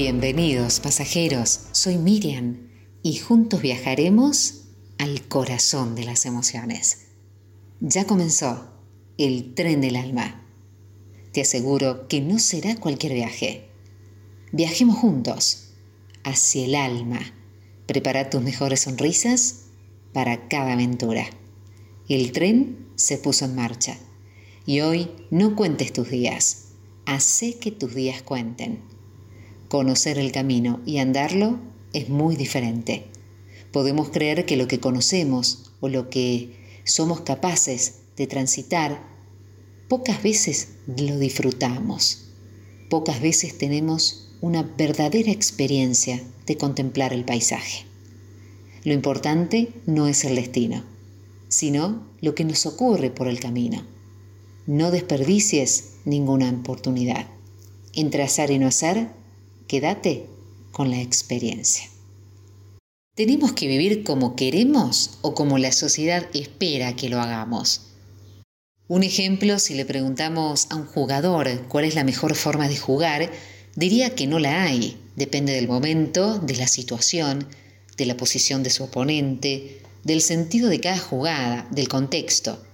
[0.00, 2.68] Bienvenidos pasajeros, soy Miriam
[3.02, 7.08] y juntos viajaremos al corazón de las emociones.
[7.80, 8.70] Ya comenzó
[9.18, 10.46] el tren del alma.
[11.32, 13.70] Te aseguro que no será cualquier viaje.
[14.52, 15.70] Viajemos juntos
[16.22, 17.18] hacia el alma.
[17.86, 19.64] Prepara tus mejores sonrisas
[20.12, 21.28] para cada aventura.
[22.08, 23.98] El tren se puso en marcha
[24.64, 26.68] y hoy no cuentes tus días,
[27.04, 28.96] hace que tus días cuenten
[29.68, 31.58] Conocer el camino y andarlo
[31.92, 33.04] es muy diferente.
[33.70, 39.02] Podemos creer que lo que conocemos o lo que somos capaces de transitar,
[39.88, 42.24] pocas veces lo disfrutamos.
[42.88, 47.84] Pocas veces tenemos una verdadera experiencia de contemplar el paisaje.
[48.84, 50.82] Lo importante no es el destino,
[51.48, 53.84] sino lo que nos ocurre por el camino.
[54.66, 57.26] No desperdicies ninguna oportunidad.
[57.94, 59.08] Entre hacer y no hacer,
[59.68, 60.26] quédate
[60.72, 61.88] con la experiencia.
[63.14, 67.82] ¿Tenemos que vivir como queremos o como la sociedad espera que lo hagamos?
[68.86, 73.30] Un ejemplo, si le preguntamos a un jugador cuál es la mejor forma de jugar,
[73.76, 74.96] diría que no la hay.
[75.16, 77.46] Depende del momento, de la situación,
[77.98, 82.64] de la posición de su oponente, del sentido de cada jugada, del contexto.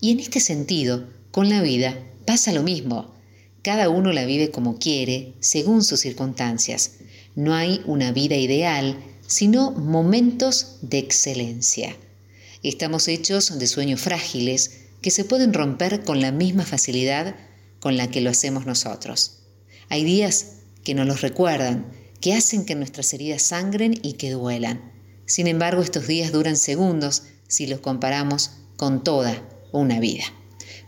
[0.00, 3.14] Y en este sentido, con la vida pasa lo mismo.
[3.64, 6.96] Cada uno la vive como quiere, según sus circunstancias.
[7.34, 11.96] No hay una vida ideal, sino momentos de excelencia.
[12.62, 17.36] Estamos hechos de sueños frágiles que se pueden romper con la misma facilidad
[17.80, 19.38] con la que lo hacemos nosotros.
[19.88, 21.86] Hay días que nos los recuerdan,
[22.20, 24.92] que hacen que nuestras heridas sangren y que duelan.
[25.24, 29.42] Sin embargo, estos días duran segundos si los comparamos con toda
[29.72, 30.24] una vida.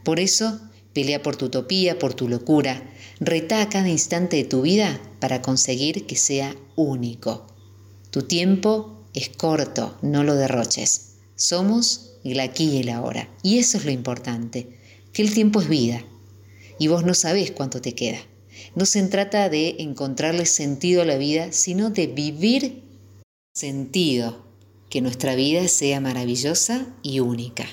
[0.04, 0.60] Por eso,
[0.96, 2.82] Pelea por tu utopía, por tu locura.
[3.20, 7.46] Reta a cada instante de tu vida para conseguir que sea único.
[8.08, 11.16] Tu tiempo es corto, no lo derroches.
[11.34, 13.28] Somos el aquí y el ahora.
[13.42, 14.68] Y eso es lo importante,
[15.12, 16.02] que el tiempo es vida.
[16.78, 18.20] Y vos no sabés cuánto te queda.
[18.74, 22.84] No se trata de encontrarle sentido a la vida, sino de vivir
[23.52, 24.46] sentido,
[24.88, 27.66] que nuestra vida sea maravillosa y única.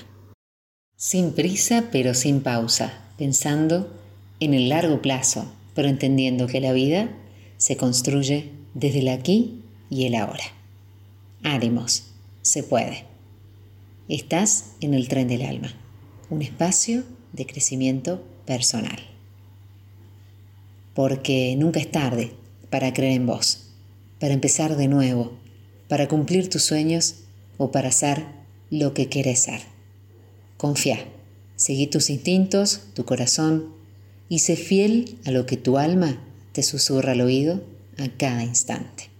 [0.94, 3.92] Sin prisa, pero sin pausa pensando
[4.40, 7.10] en el largo plazo, pero entendiendo que la vida
[7.56, 10.44] se construye desde el aquí y el ahora.
[11.42, 12.04] Ánimos,
[12.42, 13.04] se puede.
[14.08, 15.72] Estás en el tren del alma,
[16.30, 18.98] un espacio de crecimiento personal.
[20.94, 22.32] Porque nunca es tarde
[22.70, 23.68] para creer en vos,
[24.20, 25.32] para empezar de nuevo,
[25.88, 27.16] para cumplir tus sueños
[27.56, 28.24] o para ser
[28.70, 29.60] lo que quieres ser.
[30.56, 31.13] Confía
[31.56, 33.72] Seguí tus instintos, tu corazón,
[34.28, 36.18] y sé fiel a lo que tu alma
[36.52, 37.62] te susurra al oído
[37.98, 39.13] a cada instante.